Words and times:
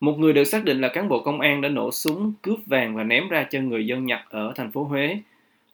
Một 0.00 0.18
người 0.18 0.32
được 0.32 0.44
xác 0.44 0.64
định 0.64 0.80
là 0.80 0.88
cán 0.88 1.08
bộ 1.08 1.22
công 1.22 1.40
an 1.40 1.60
đã 1.60 1.68
nổ 1.68 1.92
súng, 1.92 2.32
cướp 2.42 2.58
vàng 2.66 2.96
và 2.96 3.04
ném 3.04 3.28
ra 3.28 3.46
cho 3.50 3.60
người 3.60 3.86
dân 3.86 4.06
nhặt 4.06 4.24
ở 4.30 4.52
thành 4.56 4.70
phố 4.70 4.84
Huế. 4.84 5.18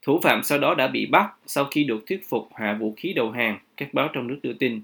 Thủ 0.02 0.20
phạm 0.22 0.42
sau 0.42 0.58
đó 0.58 0.74
đã 0.74 0.86
bị 0.86 1.06
bắt 1.06 1.32
sau 1.46 1.64
khi 1.64 1.84
được 1.84 2.06
thuyết 2.06 2.28
phục 2.28 2.48
hạ 2.54 2.76
vũ 2.80 2.94
khí 2.96 3.12
đầu 3.12 3.30
hàng, 3.30 3.58
các 3.76 3.94
báo 3.94 4.08
trong 4.12 4.26
nước 4.26 4.38
đưa 4.42 4.52
tin. 4.52 4.80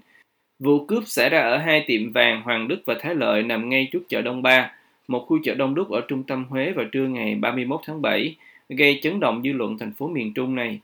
Vụ 0.59 0.85
cướp 0.85 1.03
xảy 1.07 1.29
ra 1.29 1.39
ở 1.39 1.57
hai 1.57 1.83
tiệm 1.87 2.11
vàng 2.11 2.41
Hoàng 2.41 2.67
Đức 2.67 2.81
và 2.85 2.95
Thái 2.99 3.15
Lợi 3.15 3.43
nằm 3.43 3.69
ngay 3.69 3.89
trước 3.91 4.09
chợ 4.09 4.21
Đông 4.21 4.41
Ba, 4.41 4.71
một 5.07 5.25
khu 5.27 5.39
chợ 5.43 5.55
đông 5.55 5.75
đúc 5.75 5.89
ở 5.89 6.01
trung 6.07 6.23
tâm 6.23 6.45
Huế 6.49 6.71
vào 6.71 6.85
trưa 6.85 7.07
ngày 7.07 7.35
31 7.35 7.81
tháng 7.85 8.01
7, 8.01 8.35
gây 8.69 8.99
chấn 9.03 9.19
động 9.19 9.41
dư 9.43 9.51
luận 9.51 9.77
thành 9.77 9.93
phố 9.93 10.07
miền 10.07 10.33
Trung 10.33 10.55
này. 10.55 10.79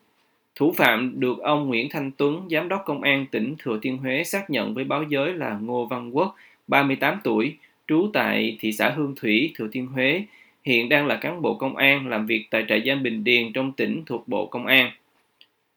Thủ 0.56 0.72
phạm 0.72 1.20
được 1.20 1.40
ông 1.40 1.68
Nguyễn 1.68 1.90
Thanh 1.90 2.12
Tuấn, 2.18 2.48
giám 2.52 2.70
đốc 2.70 2.82
công 2.86 3.02
an 3.02 3.26
tỉnh 3.32 3.56
Thừa 3.60 3.80
Thiên 3.82 3.98
Huế 3.98 4.24
xác 4.24 4.50
nhận 4.50 4.74
với 4.74 4.84
báo 4.84 5.04
giới 5.04 5.34
là 5.34 5.58
Ngô 5.62 5.86
Văn 5.86 6.16
Quốc, 6.16 6.36
38 6.68 7.20
tuổi, 7.24 7.56
trú 7.88 8.10
tại 8.14 8.58
thị 8.60 8.72
xã 8.72 8.90
Hương 8.90 9.16
Thủy, 9.16 9.54
Thừa 9.56 9.68
Thiên 9.72 9.88
Huế, 9.88 10.24
hiện 10.64 10.90
đang 10.90 11.08
là 11.08 11.16
cán 11.16 11.42
bộ 11.42 11.56
công 11.56 11.76
an 11.76 12.08
làm 12.08 12.26
việc 12.26 12.46
tại 12.50 12.66
trại 12.70 12.84
giam 12.86 13.04
Bình 13.04 13.24
Điền 13.24 13.54
trong 13.54 13.72
tỉnh 13.72 14.04
thuộc 14.06 14.28
Bộ 14.28 14.46
Công 14.46 14.66
an. 14.66 14.92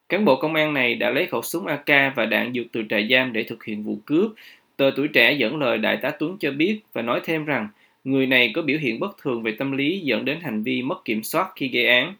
Cán 0.08 0.24
bộ 0.24 0.36
công 0.36 0.54
an 0.54 0.74
này 0.74 0.94
đã 0.94 1.10
lấy 1.10 1.26
khẩu 1.26 1.42
súng 1.42 1.66
AK 1.66 2.16
và 2.16 2.26
đạn 2.26 2.52
dược 2.54 2.66
từ 2.72 2.82
trại 2.90 3.08
giam 3.10 3.32
để 3.32 3.42
thực 3.42 3.64
hiện 3.64 3.82
vụ 3.82 3.98
cướp. 4.04 4.32
Tờ 4.76 4.90
tuổi 4.96 5.08
trẻ 5.08 5.32
dẫn 5.32 5.56
lời 5.56 5.78
Đại 5.78 5.96
tá 5.96 6.10
Tuấn 6.10 6.36
cho 6.40 6.50
biết 6.50 6.80
và 6.92 7.02
nói 7.02 7.20
thêm 7.24 7.44
rằng 7.44 7.68
người 8.04 8.26
này 8.26 8.52
có 8.54 8.62
biểu 8.62 8.78
hiện 8.78 9.00
bất 9.00 9.18
thường 9.22 9.42
về 9.42 9.52
tâm 9.58 9.72
lý 9.72 10.00
dẫn 10.00 10.24
đến 10.24 10.40
hành 10.40 10.62
vi 10.62 10.82
mất 10.82 11.04
kiểm 11.04 11.22
soát 11.22 11.52
khi 11.56 11.68
gây 11.68 11.86
án. 11.88 12.14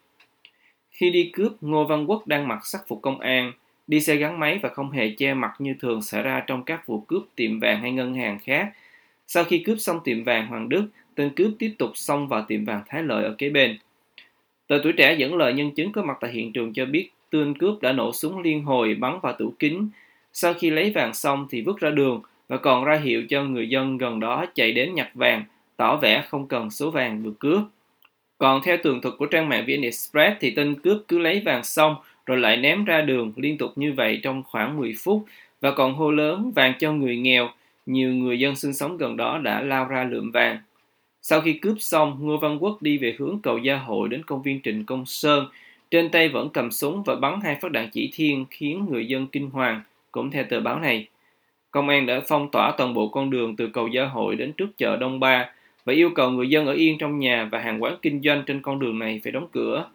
Khi 0.91 1.11
đi 1.11 1.31
cướp, 1.33 1.53
Ngô 1.61 1.85
Văn 1.85 2.11
Quốc 2.11 2.27
đang 2.27 2.49
mặc 2.49 2.67
sắc 2.67 2.81
phục 2.89 3.03
công 3.03 3.21
an, 3.21 3.53
đi 3.87 4.01
xe 4.01 4.17
gắn 4.17 4.41
máy 4.41 4.59
và 4.63 4.69
không 4.69 4.91
hề 4.91 5.11
che 5.11 5.35
mặt 5.35 5.53
như 5.59 5.75
thường 5.81 6.03
xảy 6.03 6.23
ra 6.23 6.41
trong 6.47 6.65
các 6.65 6.87
vụ 6.87 7.01
cướp 7.01 7.23
tiệm 7.37 7.61
vàng 7.61 7.81
hay 7.81 7.93
ngân 7.93 8.15
hàng 8.15 8.39
khác. 8.39 8.73
Sau 9.31 9.45
khi 9.45 9.59
cướp 9.59 9.79
xong 9.79 10.01
tiệm 10.05 10.25
vàng 10.25 10.47
Hoàng 10.47 10.69
Đức, 10.69 10.87
tên 11.15 11.31
cướp 11.31 11.51
tiếp 11.59 11.75
tục 11.79 11.91
xông 11.95 12.29
vào 12.29 12.45
tiệm 12.49 12.65
vàng 12.65 12.83
Thái 12.89 13.03
Lợi 13.03 13.25
ở 13.25 13.35
kế 13.39 13.51
bên. 13.51 13.79
Tờ 14.67 14.81
tuổi 14.83 14.93
trẻ 14.93 15.15
dẫn 15.19 15.37
lời 15.37 15.53
nhân 15.53 15.71
chứng 15.71 15.93
có 15.93 16.03
mặt 16.03 16.17
tại 16.21 16.33
hiện 16.33 16.53
trường 16.53 16.73
cho 16.73 16.87
biết 16.87 17.11
tên 17.31 17.59
cướp 17.59 17.83
đã 17.83 17.93
nổ 17.93 18.13
súng 18.13 18.39
liên 18.39 18.65
hồi 18.65 18.95
bắn 18.95 19.19
vào 19.23 19.33
tủ 19.33 19.55
kính. 19.59 19.89
Sau 20.33 20.55
khi 20.55 20.71
lấy 20.71 20.93
vàng 20.95 21.15
xong 21.15 21.47
thì 21.51 21.63
vứt 21.63 21.81
ra 21.81 21.91
đường 21.91 22.23
và 22.49 22.57
còn 22.57 22.85
ra 22.85 22.95
hiệu 22.95 23.23
cho 23.29 23.45
người 23.45 23.69
dân 23.69 23.99
gần 23.99 24.21
đó 24.21 24.45
chạy 24.55 24.73
đến 24.73 24.95
nhặt 24.95 25.11
vàng, 25.15 25.45
tỏ 25.77 25.97
vẻ 25.97 26.25
không 26.29 26.49
cần 26.49 26.71
số 26.71 26.91
vàng 26.91 27.23
vừa 27.23 27.33
cướp. 27.39 27.61
Còn 28.39 28.61
theo 28.65 28.77
tường 28.83 29.01
thuật 29.01 29.15
của 29.19 29.27
trang 29.27 29.49
mạng 29.49 29.65
VN 29.67 29.83
Express 29.83 30.37
thì 30.41 30.51
tên 30.51 30.75
cướp 30.75 31.03
cứ 31.09 31.19
lấy 31.19 31.43
vàng 31.45 31.65
xong 31.65 31.97
rồi 32.27 32.39
lại 32.39 32.57
ném 32.57 32.85
ra 32.85 33.01
đường 33.01 33.33
liên 33.37 33.59
tục 33.59 33.73
như 33.77 33.93
vậy 33.93 34.21
trong 34.23 34.43
khoảng 34.43 34.77
10 34.77 34.95
phút 34.99 35.25
và 35.61 35.71
còn 35.71 35.95
hô 35.95 36.11
lớn 36.11 36.53
vàng 36.55 36.73
cho 36.79 36.93
người 36.93 37.17
nghèo. 37.17 37.49
Nhiều 37.89 38.15
người 38.15 38.39
dân 38.39 38.57
sinh 38.57 38.75
sống 38.75 38.97
gần 38.97 39.17
đó 39.17 39.39
đã 39.39 39.61
lao 39.61 39.85
ra 39.85 40.05
lượm 40.05 40.31
vàng. 40.31 40.59
Sau 41.23 41.41
khi 41.41 41.53
cướp 41.53 41.77
xong, 41.81 42.17
Ngô 42.21 42.37
Văn 42.37 42.59
Quốc 42.61 42.83
đi 42.83 42.99
về 42.99 43.17
hướng 43.19 43.39
cầu 43.43 43.59
Gia 43.59 43.77
Hội 43.77 44.09
đến 44.09 44.23
công 44.23 44.43
viên 44.43 44.61
Trịnh 44.65 44.85
Công 44.85 45.07
Sơn. 45.07 45.47
Trên 45.91 46.09
tay 46.09 46.29
vẫn 46.29 46.49
cầm 46.49 46.71
súng 46.71 47.03
và 47.03 47.17
bắn 47.17 47.41
hai 47.41 47.57
phát 47.61 47.73
đạn 47.73 47.89
chỉ 47.93 48.11
thiên 48.13 48.45
khiến 48.51 48.87
người 48.91 49.07
dân 49.07 49.27
kinh 49.27 49.51
hoàng, 49.51 49.83
cũng 50.13 50.31
theo 50.31 50.45
tờ 50.51 50.61
báo 50.61 50.81
này. 50.81 51.07
Công 51.71 51.89
an 51.89 52.07
đã 52.07 52.21
phong 52.29 52.51
tỏa 52.51 52.73
toàn 52.79 52.95
bộ 52.95 53.09
con 53.09 53.31
đường 53.31 53.57
từ 53.57 53.67
cầu 53.67 53.89
Gia 53.89 54.05
Hội 54.05 54.37
đến 54.37 54.53
trước 54.53 54.79
chợ 54.79 54.97
Đông 54.97 55.21
Ba 55.21 55.51
và 55.85 55.93
yêu 55.93 56.11
cầu 56.15 56.31
người 56.31 56.49
dân 56.49 56.67
ở 56.67 56.73
yên 56.73 56.99
trong 56.99 57.19
nhà 57.19 57.49
và 57.53 57.59
hàng 57.59 57.83
quán 57.83 57.97
kinh 58.03 58.21
doanh 58.25 58.43
trên 58.47 58.63
con 58.63 58.79
đường 58.79 58.99
này 58.99 59.21
phải 59.25 59.33
đóng 59.33 59.47
cửa. 59.53 59.91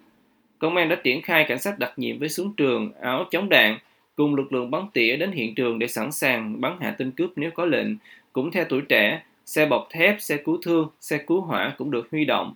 Công 0.59 0.75
an 0.75 0.89
đã 0.89 0.95
triển 0.95 1.21
khai 1.21 1.45
cảnh 1.47 1.59
sát 1.59 1.79
đặc 1.79 1.93
nhiệm 1.97 2.19
với 2.19 2.29
súng 2.29 2.53
trường, 2.53 2.91
áo 3.01 3.25
chống 3.31 3.49
đạn, 3.49 3.77
cùng 4.15 4.35
lực 4.35 4.53
lượng 4.53 4.71
bắn 4.71 4.83
tỉa 4.93 5.15
đến 5.15 5.31
hiện 5.31 5.55
trường 5.55 5.79
để 5.79 5.87
sẵn 5.87 6.11
sàng 6.11 6.61
bắn 6.61 6.77
hạ 6.81 6.95
tên 6.97 7.11
cướp 7.11 7.29
nếu 7.35 7.51
có 7.51 7.65
lệnh. 7.65 7.87
Cũng 8.33 8.51
theo 8.51 8.65
tuổi 8.69 8.81
trẻ, 8.81 9.21
xe 9.45 9.65
bọc 9.65 9.87
thép, 9.91 10.21
xe 10.21 10.37
cứu 10.37 10.57
thương, 10.61 10.89
xe 11.01 11.17
cứu 11.17 11.41
hỏa 11.41 11.73
cũng 11.77 11.91
được 11.91 12.07
huy 12.11 12.25
động. 12.25 12.53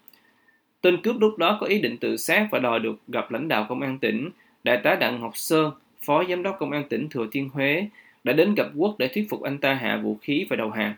Tên 0.82 1.02
cướp 1.02 1.16
lúc 1.20 1.38
đó 1.38 1.58
có 1.62 1.68
ý 1.68 1.80
định 1.80 1.98
tự 1.98 2.18
sát 2.18 2.48
và 2.52 2.60
đòi 2.60 2.80
được 2.80 3.00
gặp 3.08 3.32
lãnh 3.32 3.48
đạo 3.48 3.66
công 3.70 3.82
an 3.82 3.98
tỉnh. 3.98 4.30
Đại 4.64 4.78
tá 4.84 4.96
Đặng 4.96 5.22
Ngọc 5.22 5.38
Sơn, 5.38 5.72
phó 6.02 6.24
giám 6.30 6.44
đốc 6.44 6.56
công 6.60 6.72
an 6.72 6.84
tỉnh 6.90 7.10
Thừa 7.10 7.28
Thiên 7.32 7.50
Huế, 7.50 7.88
đã 8.24 8.34
đến 8.34 8.56
gặp 8.56 8.68
Quốc 8.76 8.96
để 8.98 9.08
thuyết 9.08 9.28
phục 9.30 9.42
anh 9.42 9.58
ta 9.58 9.74
hạ 9.74 9.98
vũ 10.04 10.18
khí 10.22 10.46
và 10.50 10.56
đầu 10.56 10.70
hàng. 10.70 10.94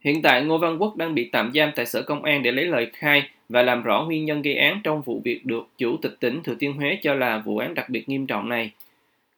Hiện 0.00 0.22
tại 0.22 0.44
Ngô 0.44 0.58
Văn 0.58 0.76
Quốc 0.78 0.96
đang 0.96 1.14
bị 1.14 1.28
tạm 1.32 1.52
giam 1.54 1.70
tại 1.76 1.86
sở 1.86 2.02
công 2.02 2.24
an 2.24 2.42
để 2.42 2.52
lấy 2.52 2.64
lời 2.64 2.90
khai 2.92 3.22
và 3.48 3.62
làm 3.62 3.82
rõ 3.82 4.04
nguyên 4.04 4.24
nhân 4.24 4.42
gây 4.42 4.54
án 4.54 4.80
trong 4.84 5.02
vụ 5.02 5.20
việc 5.24 5.46
được 5.46 5.68
chủ 5.78 5.96
tịch 6.02 6.16
tỉnh 6.20 6.42
Thừa 6.42 6.54
Thiên 6.60 6.72
Huế 6.72 6.98
cho 7.02 7.14
là 7.14 7.38
vụ 7.38 7.58
án 7.58 7.74
đặc 7.74 7.88
biệt 7.88 8.08
nghiêm 8.08 8.26
trọng 8.26 8.48
này. 8.48 8.70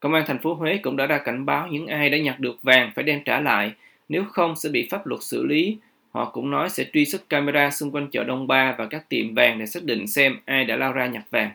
Công 0.01 0.15
an 0.15 0.25
thành 0.27 0.39
phố 0.39 0.55
Huế 0.55 0.79
cũng 0.83 0.97
đã 0.97 1.07
ra 1.07 1.19
cảnh 1.19 1.47
báo 1.47 1.67
những 1.67 1.87
ai 1.87 2.11
đã 2.11 2.19
nhặt 2.19 2.41
được 2.41 2.63
vàng 2.63 2.91
phải 2.95 3.05
đem 3.05 3.21
trả 3.25 3.41
lại, 3.41 3.73
nếu 4.09 4.25
không 4.25 4.57
sẽ 4.57 4.69
bị 4.69 4.89
pháp 4.91 5.07
luật 5.07 5.23
xử 5.23 5.47
lý. 5.47 5.77
Họ 6.11 6.31
cũng 6.31 6.51
nói 6.51 6.71
sẽ 6.71 6.85
truy 6.93 7.05
xuất 7.05 7.29
camera 7.29 7.71
xung 7.71 7.91
quanh 7.91 8.11
chợ 8.11 8.25
Đông 8.25 8.47
Ba 8.47 8.75
và 8.79 8.87
các 8.87 9.09
tiệm 9.09 9.35
vàng 9.35 9.59
để 9.59 9.67
xác 9.67 9.85
định 9.85 10.07
xem 10.07 10.37
ai 10.45 10.65
đã 10.65 10.77
lao 10.77 10.93
ra 10.93 11.07
nhặt 11.07 11.23
vàng. 11.31 11.51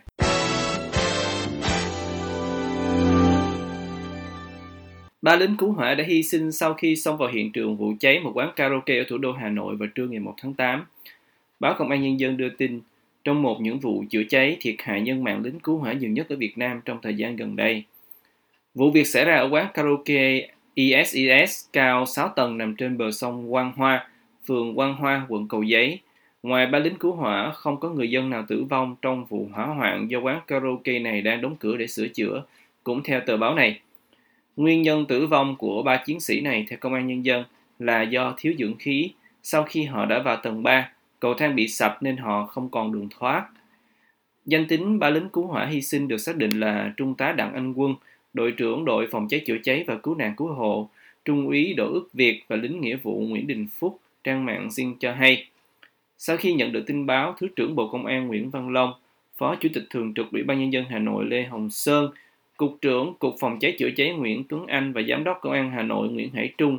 Ba 5.22 5.36
lính 5.36 5.56
cứu 5.56 5.72
hỏa 5.72 5.94
đã 5.94 6.04
hy 6.04 6.22
sinh 6.22 6.52
sau 6.52 6.74
khi 6.74 6.96
xông 6.96 7.18
vào 7.18 7.28
hiện 7.28 7.52
trường 7.52 7.76
vụ 7.76 7.92
cháy 8.00 8.20
một 8.20 8.32
quán 8.34 8.50
karaoke 8.56 8.98
ở 8.98 9.04
thủ 9.08 9.18
đô 9.18 9.32
Hà 9.32 9.48
Nội 9.48 9.76
vào 9.76 9.88
trưa 9.94 10.06
ngày 10.06 10.20
1 10.20 10.34
tháng 10.42 10.54
8. 10.54 10.84
Báo 11.60 11.74
Công 11.78 11.90
an 11.90 12.02
Nhân 12.02 12.20
dân 12.20 12.36
đưa 12.36 12.48
tin, 12.48 12.80
trong 13.24 13.42
một 13.42 13.60
những 13.60 13.80
vụ 13.80 14.04
chữa 14.10 14.22
cháy 14.28 14.56
thiệt 14.60 14.74
hại 14.78 15.00
nhân 15.00 15.24
mạng 15.24 15.42
lính 15.44 15.60
cứu 15.60 15.78
hỏa 15.78 15.92
nhiều 15.92 16.10
nhất 16.10 16.28
ở 16.28 16.36
Việt 16.36 16.58
Nam 16.58 16.80
trong 16.84 16.98
thời 17.02 17.14
gian 17.14 17.36
gần 17.36 17.56
đây. 17.56 17.84
Vụ 18.74 18.90
việc 18.90 19.06
xảy 19.06 19.24
ra 19.24 19.36
ở 19.36 19.48
quán 19.50 19.66
karaoke 19.74 20.48
ISIS 20.74 21.66
cao 21.72 22.06
6 22.06 22.28
tầng 22.28 22.58
nằm 22.58 22.76
trên 22.76 22.98
bờ 22.98 23.10
sông 23.10 23.50
Quang 23.50 23.72
Hoa, 23.76 24.08
phường 24.46 24.74
Quang 24.74 24.94
Hoa, 24.94 25.26
quận 25.28 25.48
Cầu 25.48 25.62
Giấy. 25.62 26.00
Ngoài 26.42 26.66
ba 26.66 26.78
lính 26.78 26.96
cứu 26.96 27.12
hỏa, 27.12 27.52
không 27.52 27.80
có 27.80 27.90
người 27.90 28.10
dân 28.10 28.30
nào 28.30 28.44
tử 28.48 28.64
vong 28.70 28.96
trong 29.02 29.24
vụ 29.24 29.48
hỏa 29.52 29.66
hoạn 29.66 30.10
do 30.10 30.20
quán 30.20 30.40
karaoke 30.46 30.98
này 30.98 31.22
đang 31.22 31.40
đóng 31.40 31.56
cửa 31.56 31.76
để 31.76 31.86
sửa 31.86 32.08
chữa, 32.08 32.44
cũng 32.84 33.02
theo 33.02 33.20
tờ 33.26 33.36
báo 33.36 33.54
này. 33.54 33.80
Nguyên 34.56 34.82
nhân 34.82 35.06
tử 35.06 35.26
vong 35.26 35.56
của 35.56 35.82
ba 35.82 36.02
chiến 36.06 36.20
sĩ 36.20 36.40
này 36.40 36.66
theo 36.68 36.78
Công 36.78 36.94
an 36.94 37.06
Nhân 37.06 37.24
dân 37.24 37.44
là 37.78 38.02
do 38.02 38.34
thiếu 38.36 38.54
dưỡng 38.58 38.76
khí. 38.76 39.10
Sau 39.42 39.62
khi 39.62 39.84
họ 39.84 40.04
đã 40.04 40.22
vào 40.22 40.36
tầng 40.36 40.62
3, 40.62 40.90
cầu 41.20 41.34
thang 41.34 41.56
bị 41.56 41.68
sập 41.68 42.02
nên 42.02 42.16
họ 42.16 42.46
không 42.46 42.68
còn 42.68 42.92
đường 42.92 43.08
thoát. 43.18 43.46
Danh 44.46 44.66
tính 44.66 44.98
ba 44.98 45.10
lính 45.10 45.28
cứu 45.28 45.46
hỏa 45.46 45.66
hy 45.66 45.82
sinh 45.82 46.08
được 46.08 46.18
xác 46.18 46.36
định 46.36 46.60
là 46.60 46.92
Trung 46.96 47.14
tá 47.14 47.32
Đặng 47.32 47.54
Anh 47.54 47.72
Quân, 47.72 47.94
đội 48.34 48.52
trưởng 48.52 48.84
đội 48.84 49.06
phòng 49.10 49.28
cháy 49.28 49.40
chữa 49.46 49.58
cháy 49.62 49.84
và 49.86 49.96
cứu 49.96 50.14
nạn 50.14 50.34
cứu 50.36 50.48
hộ, 50.48 50.88
Trung 51.24 51.46
úy 51.46 51.74
Đỗ 51.74 51.92
Ước 51.92 52.08
Việt 52.12 52.42
và 52.48 52.56
lính 52.56 52.80
nghĩa 52.80 52.96
vụ 52.96 53.20
Nguyễn 53.20 53.46
Đình 53.46 53.66
Phúc, 53.78 54.00
trang 54.24 54.44
mạng 54.44 54.70
xin 54.70 54.94
cho 55.00 55.12
hay. 55.12 55.46
Sau 56.18 56.36
khi 56.36 56.52
nhận 56.52 56.72
được 56.72 56.84
tin 56.86 57.06
báo, 57.06 57.34
Thứ 57.38 57.48
trưởng 57.56 57.74
Bộ 57.74 57.88
Công 57.88 58.06
an 58.06 58.28
Nguyễn 58.28 58.50
Văn 58.50 58.70
Long, 58.70 58.92
Phó 59.36 59.54
Chủ 59.54 59.68
tịch 59.74 59.84
Thường 59.90 60.14
trực 60.14 60.32
Ủy 60.32 60.42
ban 60.42 60.60
Nhân 60.60 60.72
dân 60.72 60.84
Hà 60.90 60.98
Nội 60.98 61.24
Lê 61.24 61.42
Hồng 61.42 61.70
Sơn 61.70 62.10
Cục 62.56 62.78
trưởng 62.80 63.14
Cục 63.18 63.34
Phòng 63.40 63.58
cháy 63.58 63.74
chữa 63.78 63.90
cháy 63.96 64.10
Nguyễn 64.10 64.44
Tuấn 64.44 64.66
Anh 64.66 64.92
và 64.92 65.02
Giám 65.02 65.24
đốc 65.24 65.38
Công 65.40 65.52
an 65.52 65.70
Hà 65.70 65.82
Nội 65.82 66.08
Nguyễn 66.08 66.30
Hải 66.30 66.52
Trung 66.58 66.78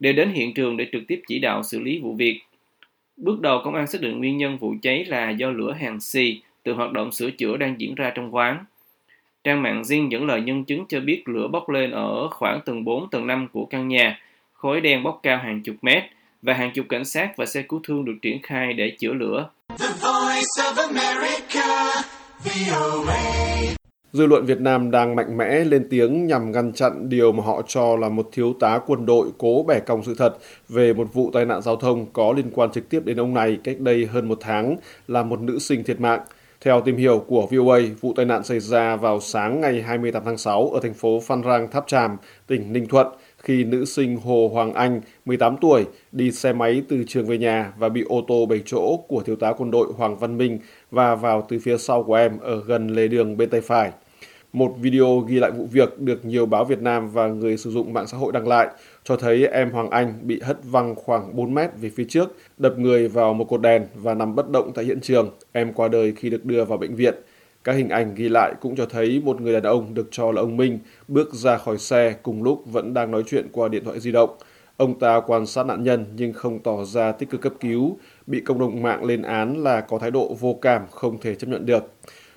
đều 0.00 0.12
đến 0.12 0.30
hiện 0.30 0.54
trường 0.54 0.76
để 0.76 0.86
trực 0.92 1.02
tiếp 1.08 1.22
chỉ 1.28 1.38
đạo 1.38 1.62
xử 1.62 1.80
lý 1.80 1.98
vụ 1.98 2.14
việc. 2.14 2.40
Bước 3.16 3.40
đầu 3.40 3.60
công 3.64 3.74
an 3.74 3.86
xác 3.86 4.00
định 4.00 4.18
nguyên 4.18 4.36
nhân 4.36 4.58
vụ 4.58 4.74
cháy 4.82 5.04
là 5.04 5.30
do 5.30 5.50
lửa 5.50 5.72
hàng 5.72 6.00
xì 6.00 6.40
từ 6.62 6.72
hoạt 6.72 6.92
động 6.92 7.12
sửa 7.12 7.30
chữa 7.30 7.56
đang 7.56 7.80
diễn 7.80 7.94
ra 7.94 8.10
trong 8.10 8.34
quán. 8.34 8.64
Trang 9.46 9.62
mạng 9.62 9.84
riêng 9.84 10.12
dẫn 10.12 10.26
lời 10.26 10.40
nhân 10.40 10.64
chứng 10.64 10.84
cho 10.88 11.00
biết 11.00 11.22
lửa 11.28 11.48
bốc 11.52 11.68
lên 11.68 11.90
ở 11.90 12.28
khoảng 12.30 12.60
tầng 12.64 12.84
4, 12.84 13.10
tầng 13.10 13.26
5 13.26 13.48
của 13.52 13.64
căn 13.64 13.88
nhà, 13.88 14.20
khói 14.52 14.80
đen 14.80 15.02
bốc 15.02 15.20
cao 15.22 15.38
hàng 15.38 15.62
chục 15.62 15.74
mét 15.82 16.02
và 16.42 16.54
hàng 16.54 16.70
chục 16.74 16.86
cảnh 16.88 17.04
sát 17.04 17.36
và 17.36 17.46
xe 17.46 17.62
cứu 17.62 17.80
thương 17.84 18.04
được 18.04 18.12
triển 18.22 18.42
khai 18.42 18.72
để 18.72 18.92
chữa 18.98 19.12
lửa. 19.12 19.50
The 19.78 19.86
Voice 19.86 20.56
of 20.58 20.94
America, 20.94 22.02
VOA. 22.44 23.56
Dư 24.12 24.26
luận 24.26 24.46
Việt 24.46 24.60
Nam 24.60 24.90
đang 24.90 25.16
mạnh 25.16 25.36
mẽ 25.36 25.64
lên 25.64 25.86
tiếng 25.90 26.26
nhằm 26.26 26.52
ngăn 26.52 26.72
chặn 26.72 27.08
điều 27.08 27.32
mà 27.32 27.42
họ 27.44 27.62
cho 27.68 27.96
là 27.96 28.08
một 28.08 28.28
thiếu 28.32 28.54
tá 28.60 28.80
quân 28.86 29.06
đội 29.06 29.28
cố 29.38 29.64
bẻ 29.68 29.80
cong 29.80 30.02
sự 30.04 30.14
thật 30.18 30.36
về 30.68 30.92
một 30.92 31.14
vụ 31.14 31.30
tai 31.32 31.44
nạn 31.44 31.62
giao 31.62 31.76
thông 31.76 32.06
có 32.12 32.32
liên 32.36 32.50
quan 32.54 32.70
trực 32.72 32.88
tiếp 32.88 33.00
đến 33.04 33.16
ông 33.16 33.34
này 33.34 33.58
cách 33.64 33.80
đây 33.80 34.06
hơn 34.06 34.28
một 34.28 34.38
tháng 34.40 34.76
là 35.08 35.22
một 35.22 35.40
nữ 35.40 35.58
sinh 35.58 35.84
thiệt 35.84 36.00
mạng. 36.00 36.20
Theo 36.60 36.80
tìm 36.80 36.96
hiểu 36.96 37.24
của 37.28 37.46
VOA, 37.50 37.80
vụ 38.00 38.12
tai 38.16 38.24
nạn 38.24 38.44
xảy 38.44 38.60
ra 38.60 38.96
vào 38.96 39.20
sáng 39.20 39.60
ngày 39.60 39.82
28 39.82 40.22
tháng 40.24 40.38
6 40.38 40.70
ở 40.70 40.80
thành 40.82 40.94
phố 40.94 41.20
Phan 41.20 41.42
Rang 41.42 41.70
Tháp 41.70 41.86
Tràm, 41.86 42.16
tỉnh 42.46 42.72
Ninh 42.72 42.86
Thuận, 42.86 43.06
khi 43.38 43.64
nữ 43.64 43.84
sinh 43.84 44.16
Hồ 44.16 44.50
Hoàng 44.52 44.74
Anh, 44.74 45.00
18 45.24 45.56
tuổi, 45.60 45.84
đi 46.12 46.30
xe 46.32 46.52
máy 46.52 46.82
từ 46.88 47.04
trường 47.08 47.26
về 47.26 47.38
nhà 47.38 47.72
và 47.78 47.88
bị 47.88 48.04
ô 48.08 48.24
tô 48.28 48.46
7 48.46 48.62
chỗ 48.66 48.96
của 49.08 49.22
thiếu 49.22 49.36
tá 49.36 49.52
quân 49.52 49.70
đội 49.70 49.88
Hoàng 49.96 50.16
Văn 50.18 50.38
Minh 50.38 50.58
và 50.90 51.14
vào 51.14 51.46
từ 51.48 51.58
phía 51.62 51.78
sau 51.78 52.02
của 52.02 52.14
em 52.14 52.38
ở 52.38 52.62
gần 52.66 52.88
lề 52.88 53.08
đường 53.08 53.36
bên 53.36 53.50
tay 53.50 53.60
phải. 53.60 53.92
Một 54.56 54.74
video 54.80 55.18
ghi 55.18 55.38
lại 55.38 55.50
vụ 55.50 55.66
việc 55.72 55.98
được 55.98 56.24
nhiều 56.24 56.46
báo 56.46 56.64
Việt 56.64 56.82
Nam 56.82 57.10
và 57.10 57.26
người 57.26 57.56
sử 57.56 57.70
dụng 57.70 57.92
mạng 57.92 58.06
xã 58.06 58.16
hội 58.16 58.32
đăng 58.32 58.48
lại 58.48 58.68
cho 59.04 59.16
thấy 59.16 59.46
em 59.46 59.70
Hoàng 59.70 59.90
Anh 59.90 60.14
bị 60.22 60.40
hất 60.40 60.58
văng 60.64 60.94
khoảng 60.94 61.36
4 61.36 61.54
mét 61.54 61.70
về 61.80 61.90
phía 61.96 62.04
trước, 62.08 62.36
đập 62.58 62.78
người 62.78 63.08
vào 63.08 63.34
một 63.34 63.44
cột 63.44 63.60
đèn 63.60 63.86
và 63.94 64.14
nằm 64.14 64.34
bất 64.34 64.50
động 64.50 64.72
tại 64.74 64.84
hiện 64.84 65.00
trường. 65.00 65.30
Em 65.52 65.72
qua 65.72 65.88
đời 65.88 66.12
khi 66.16 66.30
được 66.30 66.44
đưa 66.44 66.64
vào 66.64 66.78
bệnh 66.78 66.94
viện. 66.94 67.14
Các 67.64 67.72
hình 67.72 67.88
ảnh 67.88 68.14
ghi 68.14 68.28
lại 68.28 68.54
cũng 68.60 68.76
cho 68.76 68.86
thấy 68.86 69.22
một 69.24 69.40
người 69.40 69.52
đàn 69.52 69.62
ông 69.62 69.94
được 69.94 70.08
cho 70.10 70.32
là 70.32 70.40
ông 70.40 70.56
Minh 70.56 70.78
bước 71.08 71.34
ra 71.34 71.56
khỏi 71.56 71.78
xe 71.78 72.14
cùng 72.22 72.42
lúc 72.42 72.62
vẫn 72.66 72.94
đang 72.94 73.10
nói 73.10 73.22
chuyện 73.26 73.48
qua 73.52 73.68
điện 73.68 73.84
thoại 73.84 74.00
di 74.00 74.12
động. 74.12 74.30
Ông 74.76 74.98
ta 74.98 75.20
quan 75.26 75.46
sát 75.46 75.66
nạn 75.66 75.82
nhân 75.82 76.04
nhưng 76.16 76.32
không 76.32 76.58
tỏ 76.58 76.84
ra 76.84 77.12
tích 77.12 77.30
cực 77.30 77.40
cấp 77.40 77.52
cứu, 77.60 77.98
bị 78.26 78.40
cộng 78.40 78.58
đồng 78.58 78.82
mạng 78.82 79.04
lên 79.04 79.22
án 79.22 79.62
là 79.62 79.80
có 79.80 79.98
thái 79.98 80.10
độ 80.10 80.34
vô 80.40 80.58
cảm 80.62 80.82
không 80.90 81.20
thể 81.20 81.34
chấp 81.34 81.46
nhận 81.46 81.66
được. 81.66 81.92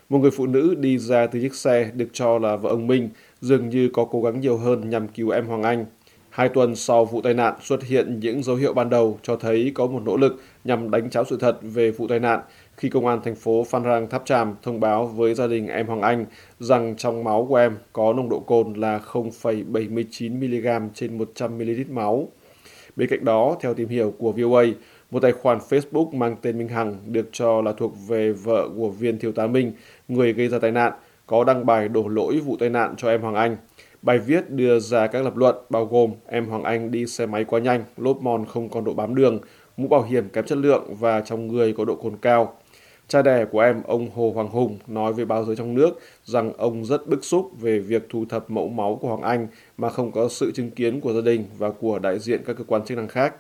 Một 0.10 0.20
người 0.20 0.32
phụ 0.32 0.48
nữ 0.48 0.76
đi 0.80 0.98
ra 0.98 1.28
từ 1.28 1.40
chiếc 1.40 1.56
xe 1.56 1.92
được 1.96 2.08
cho 2.14 2.40
là 2.40 2.56
vợ 2.56 2.70
ông 2.70 2.88
Minh 2.88 3.10
dường 3.42 3.70
như 3.70 3.90
có 3.94 4.06
cố 4.06 4.22
gắng 4.22 4.40
nhiều 4.40 4.58
hơn 4.58 4.90
nhằm 4.90 5.08
cứu 5.08 5.30
em 5.30 5.46
Hoàng 5.46 5.64
Anh. 5.64 5.86
Hai 6.30 6.50
tuần 6.50 6.76
sau 6.76 7.06
vụ 7.06 7.22
tai 7.22 7.34
nạn 7.34 7.54
xuất 7.62 7.84
hiện 7.84 8.20
những 8.20 8.44
dấu 8.44 8.56
hiệu 8.56 8.74
ban 8.74 8.90
đầu 8.90 9.20
cho 9.24 9.36
thấy 9.36 9.72
có 9.76 9.88
một 9.88 10.02
nỗ 10.06 10.18
lực 10.18 10.42
nhằm 10.64 10.92
đánh 10.92 11.10
cháo 11.10 11.26
sự 11.30 11.38
thật 11.40 11.58
về 11.62 11.92
vụ 11.92 12.08
tai 12.08 12.20
nạn 12.20 12.40
khi 12.78 12.90
công 12.90 13.08
an 13.08 13.20
thành 13.24 13.36
phố 13.36 13.64
Phan 13.64 13.84
Rang 13.84 14.10
Tháp 14.10 14.26
Chàm 14.26 14.56
thông 14.62 14.80
báo 14.80 15.06
với 15.06 15.34
gia 15.34 15.48
đình 15.48 15.68
em 15.68 15.88
Hoàng 15.88 16.02
Anh 16.02 16.26
rằng 16.60 16.96
trong 16.98 17.24
máu 17.24 17.46
của 17.50 17.56
em 17.56 17.78
có 17.94 18.14
nồng 18.14 18.30
độ 18.30 18.40
cồn 18.40 18.74
là 18.74 19.00
0,79mg 19.12 20.90
trên 20.94 21.18
100ml 21.18 21.84
máu. 21.90 22.28
Bên 22.96 23.10
cạnh 23.10 23.26
đó, 23.26 23.58
theo 23.62 23.74
tìm 23.74 23.90
hiểu 23.90 24.14
của 24.18 24.32
VOA, 24.32 24.66
một 25.12 25.20
tài 25.20 25.32
khoản 25.32 25.58
Facebook 25.58 26.16
mang 26.16 26.36
tên 26.42 26.58
Minh 26.58 26.68
Hằng 26.68 26.98
được 27.06 27.30
cho 27.32 27.62
là 27.62 27.72
thuộc 27.72 27.94
về 28.08 28.32
vợ 28.32 28.70
của 28.78 28.90
viên 28.90 29.20
thiếu 29.20 29.32
tá 29.32 29.48
Minh, 29.48 29.72
người 30.08 30.34
gây 30.34 30.48
ra 30.48 30.60
tai 30.60 30.72
nạn, 30.72 30.94
có 31.28 31.44
đăng 31.44 31.66
bài 31.66 31.88
đổ 31.88 32.08
lỗi 32.08 32.40
vụ 32.40 32.58
tai 32.60 32.70
nạn 32.70 32.96
cho 32.98 33.10
em 33.10 33.22
Hoàng 33.22 33.36
Anh. 33.36 33.58
Bài 34.02 34.20
viết 34.20 34.50
đưa 34.50 34.80
ra 34.80 35.08
các 35.08 35.24
lập 35.24 35.38
luận 35.38 35.56
bao 35.70 35.86
gồm 35.86 36.12
em 36.28 36.46
Hoàng 36.46 36.64
Anh 36.64 36.92
đi 36.92 37.06
xe 37.06 37.26
máy 37.26 37.44
quá 37.44 37.60
nhanh, 37.60 37.84
lốp 37.98 38.22
mòn 38.22 38.46
không 38.46 38.70
còn 38.70 38.84
độ 38.84 38.94
bám 38.94 39.16
đường, 39.16 39.40
mũ 39.78 39.88
bảo 39.88 40.04
hiểm 40.04 40.30
kém 40.30 40.46
chất 40.46 40.58
lượng 40.58 40.96
và 41.00 41.22
trong 41.22 41.48
người 41.48 41.74
có 41.74 41.86
độ 41.86 41.96
cồn 41.96 42.18
cao. 42.22 42.54
Cha 43.08 43.22
đẻ 43.22 43.46
của 43.46 43.60
em, 43.60 43.82
ông 43.84 44.10
Hồ 44.16 44.32
Hoàng 44.36 44.50
Hùng, 44.50 44.78
nói 44.88 45.14
với 45.14 45.26
báo 45.26 45.46
giới 45.46 45.56
trong 45.56 45.74
nước 45.74 46.00
rằng 46.26 46.54
ông 46.58 46.86
rất 46.86 47.08
bức 47.08 47.26
xúc 47.26 47.52
về 47.60 47.80
việc 47.80 48.06
thu 48.10 48.26
thập 48.30 48.50
mẫu 48.50 48.68
máu 48.68 49.00
của 49.02 49.08
Hoàng 49.08 49.22
Anh 49.22 49.48
mà 49.78 49.90
không 49.90 50.12
có 50.12 50.30
sự 50.30 50.52
chứng 50.52 50.72
kiến 50.72 51.02
của 51.02 51.14
gia 51.14 51.22
đình 51.22 51.46
và 51.58 51.70
của 51.70 52.00
đại 52.00 52.20
diện 52.20 52.42
các 52.46 52.58
cơ 52.58 52.64
quan 52.68 52.86
chức 52.86 52.98
năng 52.98 53.08
khác. 53.08 53.36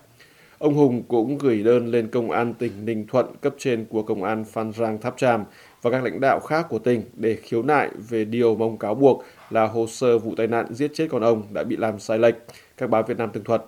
Ông 0.59 0.73
Hùng 0.73 1.03
cũng 1.07 1.37
gửi 1.37 1.63
đơn 1.63 1.87
lên 1.87 2.07
Công 2.07 2.31
an 2.31 2.53
tỉnh 2.53 2.85
Ninh 2.85 3.07
Thuận 3.07 3.25
cấp 3.41 3.55
trên 3.57 3.85
của 3.85 4.03
Công 4.03 4.23
an 4.23 4.45
Phan 4.45 4.71
Rang 4.71 5.01
Tháp 5.01 5.17
Tràm 5.17 5.43
và 5.81 5.91
các 5.91 6.03
lãnh 6.03 6.19
đạo 6.19 6.39
khác 6.39 6.65
của 6.69 6.79
tỉnh 6.79 7.01
để 7.13 7.35
khiếu 7.35 7.63
nại 7.63 7.89
về 8.09 8.25
điều 8.25 8.55
mong 8.55 8.69
ông 8.69 8.77
cáo 8.77 8.95
buộc 8.95 9.23
là 9.49 9.67
hồ 9.67 9.87
sơ 9.87 10.17
vụ 10.17 10.35
tai 10.37 10.47
nạn 10.47 10.73
giết 10.73 10.91
chết 10.93 11.07
con 11.11 11.21
ông 11.21 11.43
đã 11.53 11.63
bị 11.63 11.75
làm 11.77 11.99
sai 11.99 12.19
lệch, 12.19 12.35
các 12.77 12.89
báo 12.89 13.03
Việt 13.03 13.17
Nam 13.17 13.29
tường 13.33 13.43
thuật. 13.43 13.65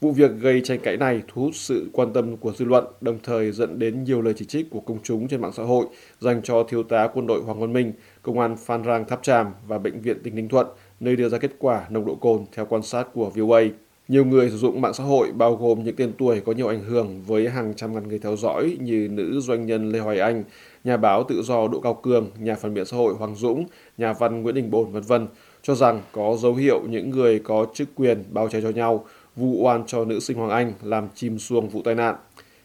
Vụ 0.00 0.12
việc 0.12 0.30
gây 0.40 0.60
tranh 0.64 0.78
cãi 0.78 0.96
này 0.96 1.22
thu 1.28 1.42
hút 1.42 1.54
sự 1.54 1.90
quan 1.92 2.12
tâm 2.12 2.36
của 2.36 2.52
dư 2.52 2.64
luận, 2.64 2.84
đồng 3.00 3.18
thời 3.22 3.52
dẫn 3.52 3.78
đến 3.78 4.04
nhiều 4.04 4.22
lời 4.22 4.34
chỉ 4.36 4.44
trích 4.44 4.70
của 4.70 4.80
công 4.80 4.98
chúng 5.02 5.28
trên 5.28 5.40
mạng 5.40 5.52
xã 5.52 5.62
hội 5.62 5.86
dành 6.20 6.42
cho 6.42 6.62
thiếu 6.62 6.82
tá 6.82 7.08
quân 7.14 7.26
đội 7.26 7.42
Hoàng 7.42 7.60
Văn 7.60 7.72
Minh, 7.72 7.92
công 8.22 8.38
an 8.40 8.56
Phan 8.56 8.84
Rang 8.84 9.04
Tháp 9.04 9.22
Tràm 9.22 9.46
và 9.66 9.78
bệnh 9.78 10.00
viện 10.00 10.22
tỉnh 10.22 10.34
Ninh 10.34 10.48
Thuận, 10.48 10.66
nơi 11.00 11.16
đưa 11.16 11.28
ra 11.28 11.38
kết 11.38 11.52
quả 11.58 11.86
nồng 11.90 12.06
độ 12.06 12.14
cồn 12.14 12.44
theo 12.52 12.66
quan 12.66 12.82
sát 12.82 13.06
của 13.14 13.30
VOA. 13.30 13.62
Nhiều 14.10 14.24
người 14.24 14.50
sử 14.50 14.56
dụng 14.56 14.80
mạng 14.80 14.94
xã 14.94 15.04
hội 15.04 15.32
bao 15.32 15.56
gồm 15.56 15.84
những 15.84 15.96
tên 15.96 16.12
tuổi 16.18 16.40
có 16.40 16.52
nhiều 16.52 16.68
ảnh 16.68 16.84
hưởng 16.84 17.22
với 17.22 17.48
hàng 17.48 17.74
trăm 17.76 17.94
ngàn 17.94 18.08
người 18.08 18.18
theo 18.18 18.36
dõi 18.36 18.76
như 18.80 19.08
nữ 19.10 19.40
doanh 19.40 19.66
nhân 19.66 19.92
Lê 19.92 19.98
Hoài 19.98 20.18
Anh, 20.18 20.44
nhà 20.84 20.96
báo 20.96 21.24
tự 21.28 21.42
do 21.42 21.68
Đỗ 21.68 21.80
Cao 21.80 21.94
Cường, 21.94 22.30
nhà 22.38 22.54
phản 22.54 22.74
biện 22.74 22.84
xã 22.84 22.96
hội 22.96 23.14
Hoàng 23.14 23.36
Dũng, 23.36 23.64
nhà 23.98 24.12
văn 24.12 24.42
Nguyễn 24.42 24.54
Đình 24.54 24.70
Bồn 24.70 24.92
vân 24.92 25.02
vân 25.02 25.26
cho 25.62 25.74
rằng 25.74 26.02
có 26.12 26.36
dấu 26.40 26.54
hiệu 26.54 26.80
những 26.88 27.10
người 27.10 27.38
có 27.38 27.66
chức 27.74 27.88
quyền 27.94 28.24
bao 28.30 28.48
che 28.48 28.60
cho 28.60 28.70
nhau 28.70 29.04
vu 29.36 29.62
oan 29.62 29.86
cho 29.86 30.04
nữ 30.04 30.20
sinh 30.20 30.36
Hoàng 30.36 30.50
Anh 30.50 30.72
làm 30.82 31.08
chìm 31.14 31.38
xuồng 31.38 31.68
vụ 31.68 31.82
tai 31.82 31.94
nạn. 31.94 32.16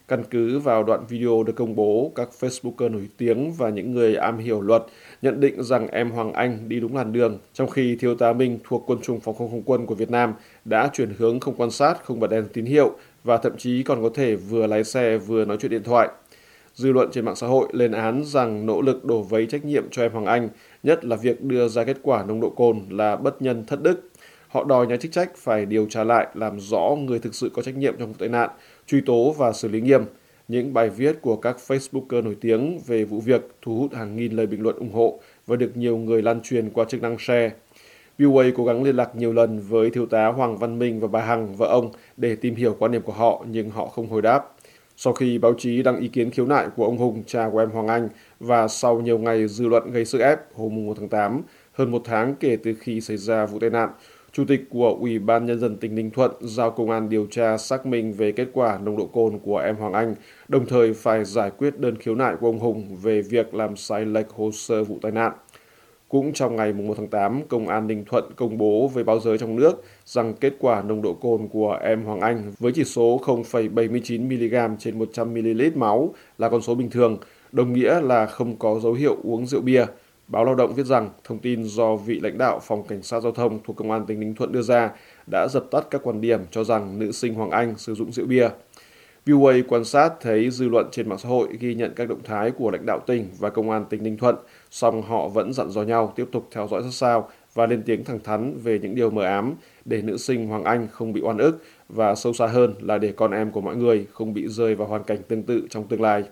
Căn 0.07 0.23
cứ 0.31 0.59
vào 0.59 0.83
đoạn 0.83 1.05
video 1.09 1.43
được 1.43 1.55
công 1.55 1.75
bố, 1.75 2.11
các 2.15 2.29
Facebooker 2.39 2.91
nổi 2.91 3.09
tiếng 3.17 3.51
và 3.51 3.69
những 3.69 3.91
người 3.91 4.15
am 4.15 4.37
hiểu 4.37 4.61
luật 4.61 4.83
nhận 5.21 5.39
định 5.39 5.63
rằng 5.63 5.87
em 5.87 6.11
Hoàng 6.11 6.33
Anh 6.33 6.69
đi 6.69 6.79
đúng 6.79 6.95
làn 6.95 7.13
đường, 7.13 7.39
trong 7.53 7.69
khi 7.69 7.95
thiếu 7.95 8.15
tá 8.15 8.33
Minh 8.33 8.59
thuộc 8.63 8.83
quân 8.87 9.01
chủng 9.01 9.19
phòng 9.19 9.35
không 9.35 9.51
không 9.51 9.63
quân 9.65 9.85
của 9.85 9.95
Việt 9.95 10.11
Nam 10.11 10.33
đã 10.65 10.89
chuyển 10.93 11.13
hướng 11.17 11.39
không 11.39 11.55
quan 11.57 11.71
sát, 11.71 12.05
không 12.05 12.19
bật 12.19 12.27
đèn 12.27 12.47
tín 12.53 12.65
hiệu 12.65 12.91
và 13.23 13.37
thậm 13.37 13.57
chí 13.57 13.83
còn 13.83 14.01
có 14.01 14.09
thể 14.13 14.35
vừa 14.35 14.67
lái 14.67 14.83
xe 14.83 15.17
vừa 15.17 15.45
nói 15.45 15.57
chuyện 15.59 15.71
điện 15.71 15.83
thoại. 15.83 16.09
Dư 16.73 16.91
luận 16.91 17.09
trên 17.11 17.25
mạng 17.25 17.35
xã 17.35 17.47
hội 17.47 17.67
lên 17.71 17.91
án 17.91 18.23
rằng 18.25 18.65
nỗ 18.65 18.81
lực 18.81 19.05
đổ 19.05 19.21
vấy 19.21 19.45
trách 19.45 19.65
nhiệm 19.65 19.83
cho 19.91 20.01
em 20.01 20.11
Hoàng 20.11 20.25
Anh, 20.25 20.49
nhất 20.83 21.05
là 21.05 21.15
việc 21.15 21.41
đưa 21.41 21.67
ra 21.67 21.83
kết 21.83 21.97
quả 22.01 22.23
nồng 22.23 22.41
độ 22.41 22.49
cồn 22.49 22.81
là 22.89 23.15
bất 23.15 23.41
nhân 23.41 23.65
thất 23.65 23.81
đức. 23.81 24.09
Họ 24.55 24.63
đòi 24.63 24.87
nhà 24.87 24.97
chức 24.97 25.11
trách 25.11 25.35
phải 25.35 25.65
điều 25.65 25.85
tra 25.89 26.03
lại, 26.03 26.27
làm 26.33 26.59
rõ 26.59 26.95
người 26.99 27.19
thực 27.19 27.35
sự 27.35 27.49
có 27.53 27.61
trách 27.61 27.77
nhiệm 27.77 27.95
trong 27.99 28.07
vụ 28.07 28.15
tai 28.19 28.29
nạn, 28.29 28.49
truy 28.87 29.01
tố 29.01 29.35
và 29.37 29.53
xử 29.53 29.67
lý 29.67 29.81
nghiêm. 29.81 30.01
Những 30.47 30.73
bài 30.73 30.89
viết 30.89 31.21
của 31.21 31.35
các 31.35 31.57
Facebooker 31.67 32.23
nổi 32.23 32.35
tiếng 32.41 32.79
về 32.87 33.03
vụ 33.03 33.19
việc 33.19 33.47
thu 33.61 33.75
hút 33.75 33.93
hàng 33.93 34.15
nghìn 34.15 34.31
lời 34.31 34.47
bình 34.47 34.61
luận 34.61 34.75
ủng 34.75 34.91
hộ 34.93 35.19
và 35.47 35.55
được 35.55 35.77
nhiều 35.77 35.97
người 35.97 36.21
lan 36.21 36.41
truyền 36.43 36.69
qua 36.69 36.85
chức 36.85 37.01
năng 37.01 37.17
share. 37.19 37.51
VOA 38.19 38.43
cố 38.55 38.65
gắng 38.65 38.83
liên 38.83 38.95
lạc 38.95 39.15
nhiều 39.15 39.33
lần 39.33 39.59
với 39.59 39.89
thiếu 39.89 40.05
tá 40.05 40.27
Hoàng 40.27 40.57
Văn 40.57 40.79
Minh 40.79 40.99
và 40.99 41.07
bà 41.07 41.21
Hằng, 41.21 41.55
vợ 41.55 41.67
ông, 41.67 41.91
để 42.17 42.35
tìm 42.35 42.55
hiểu 42.55 42.75
quan 42.79 42.91
điểm 42.91 43.01
của 43.01 43.13
họ 43.13 43.45
nhưng 43.49 43.69
họ 43.69 43.85
không 43.85 44.09
hồi 44.09 44.21
đáp. 44.21 44.51
Sau 44.97 45.13
khi 45.13 45.37
báo 45.37 45.53
chí 45.57 45.83
đăng 45.83 45.97
ý 45.97 46.07
kiến 46.07 46.31
khiếu 46.31 46.45
nại 46.45 46.67
của 46.75 46.85
ông 46.85 46.97
Hùng, 46.97 47.23
cha 47.27 47.49
của 47.51 47.59
em 47.59 47.69
Hoàng 47.69 47.87
Anh, 47.87 48.09
và 48.39 48.67
sau 48.67 49.01
nhiều 49.01 49.17
ngày 49.17 49.47
dư 49.47 49.67
luận 49.67 49.91
gây 49.91 50.05
sức 50.05 50.21
ép 50.21 50.39
hôm 50.53 50.85
1 50.85 50.93
tháng 50.99 51.09
8, 51.09 51.41
hơn 51.73 51.91
một 51.91 52.01
tháng 52.05 52.35
kể 52.39 52.57
từ 52.63 52.73
khi 52.79 53.01
xảy 53.01 53.17
ra 53.17 53.45
vụ 53.45 53.59
tai 53.59 53.69
nạn, 53.69 53.89
Chủ 54.35 54.45
tịch 54.45 54.61
của 54.69 54.97
Ủy 54.99 55.19
ban 55.19 55.45
Nhân 55.45 55.59
dân 55.59 55.77
tỉnh 55.77 55.95
Ninh 55.95 56.11
Thuận 56.11 56.31
giao 56.41 56.71
công 56.71 56.89
an 56.89 57.09
điều 57.09 57.27
tra 57.31 57.57
xác 57.57 57.85
minh 57.85 58.13
về 58.13 58.31
kết 58.31 58.47
quả 58.53 58.79
nồng 58.83 58.97
độ 58.97 59.05
cồn 59.05 59.39
của 59.39 59.57
em 59.57 59.75
Hoàng 59.75 59.93
Anh, 59.93 60.15
đồng 60.47 60.65
thời 60.65 60.93
phải 60.93 61.25
giải 61.25 61.51
quyết 61.57 61.79
đơn 61.79 61.95
khiếu 61.95 62.15
nại 62.15 62.35
của 62.39 62.47
ông 62.47 62.59
Hùng 62.59 62.97
về 63.01 63.21
việc 63.21 63.53
làm 63.53 63.75
sai 63.75 64.05
lệch 64.05 64.29
hồ 64.29 64.51
sơ 64.51 64.83
vụ 64.83 64.99
tai 65.01 65.11
nạn. 65.11 65.31
Cũng 66.09 66.33
trong 66.33 66.55
ngày 66.55 66.73
1 66.73 66.93
tháng 66.97 67.07
8, 67.07 67.41
Công 67.47 67.67
an 67.67 67.87
Ninh 67.87 68.05
Thuận 68.05 68.23
công 68.35 68.57
bố 68.57 68.87
với 68.87 69.03
báo 69.03 69.19
giới 69.19 69.37
trong 69.37 69.55
nước 69.55 69.83
rằng 70.05 70.33
kết 70.33 70.53
quả 70.59 70.81
nồng 70.81 71.01
độ 71.01 71.13
cồn 71.13 71.47
của 71.47 71.79
em 71.83 72.03
Hoàng 72.03 72.21
Anh 72.21 72.53
với 72.59 72.71
chỉ 72.71 72.83
số 72.83 73.21
0,79mg 73.25 74.75
trên 74.79 74.99
100ml 74.99 75.71
máu 75.75 76.13
là 76.37 76.49
con 76.49 76.61
số 76.61 76.75
bình 76.75 76.89
thường, 76.89 77.17
đồng 77.51 77.73
nghĩa 77.73 78.01
là 78.01 78.25
không 78.25 78.55
có 78.55 78.79
dấu 78.79 78.93
hiệu 78.93 79.17
uống 79.23 79.45
rượu 79.45 79.61
bia. 79.61 79.85
Báo 80.27 80.45
Lao 80.45 80.55
động 80.55 80.73
viết 80.75 80.85
rằng 80.85 81.09
thông 81.23 81.39
tin 81.39 81.63
do 81.63 81.95
vị 81.95 82.19
lãnh 82.19 82.37
đạo 82.37 82.59
phòng 82.63 82.87
cảnh 82.87 83.01
sát 83.01 83.19
giao 83.19 83.31
thông 83.31 83.59
thuộc 83.63 83.75
công 83.75 83.91
an 83.91 84.05
tỉnh 84.05 84.19
Ninh 84.19 84.35
Thuận 84.35 84.51
đưa 84.51 84.61
ra 84.61 84.91
đã 85.31 85.47
dập 85.51 85.65
tắt 85.71 85.87
các 85.91 86.01
quan 86.03 86.21
điểm 86.21 86.39
cho 86.51 86.63
rằng 86.63 86.99
nữ 86.99 87.11
sinh 87.11 87.33
Hoàng 87.33 87.51
Anh 87.51 87.77
sử 87.77 87.93
dụng 87.93 88.11
rượu 88.11 88.25
bia. 88.25 88.49
VOA 89.25 89.53
quan 89.67 89.85
sát 89.85 90.13
thấy 90.21 90.49
dư 90.49 90.69
luận 90.69 90.87
trên 90.91 91.09
mạng 91.09 91.17
xã 91.17 91.29
hội 91.29 91.47
ghi 91.59 91.75
nhận 91.75 91.93
các 91.95 92.09
động 92.09 92.23
thái 92.23 92.51
của 92.51 92.71
lãnh 92.71 92.85
đạo 92.85 92.99
tỉnh 93.07 93.27
và 93.39 93.49
công 93.49 93.71
an 93.71 93.85
tỉnh 93.89 94.03
Ninh 94.03 94.17
Thuận, 94.17 94.35
song 94.71 95.01
họ 95.01 95.27
vẫn 95.27 95.53
dặn 95.53 95.69
dò 95.69 95.83
nhau 95.83 96.13
tiếp 96.15 96.25
tục 96.31 96.47
theo 96.51 96.67
dõi 96.67 96.83
sát 96.83 96.93
sao 96.93 97.29
và 97.53 97.65
lên 97.65 97.83
tiếng 97.85 98.03
thẳng 98.03 98.19
thắn 98.23 98.57
về 98.63 98.79
những 98.79 98.95
điều 98.95 99.09
mờ 99.09 99.23
ám 99.23 99.53
để 99.85 100.01
nữ 100.01 100.17
sinh 100.17 100.47
Hoàng 100.47 100.63
Anh 100.63 100.87
không 100.91 101.13
bị 101.13 101.21
oan 101.21 101.37
ức 101.37 101.63
và 101.89 102.15
sâu 102.15 102.33
xa 102.33 102.47
hơn 102.47 102.73
là 102.79 102.97
để 102.97 103.13
con 103.15 103.31
em 103.31 103.51
của 103.51 103.61
mọi 103.61 103.75
người 103.75 104.05
không 104.13 104.33
bị 104.33 104.47
rơi 104.47 104.75
vào 104.75 104.87
hoàn 104.87 105.03
cảnh 105.03 105.19
tương 105.27 105.43
tự 105.43 105.67
trong 105.69 105.87
tương 105.87 106.01
lai. 106.01 106.23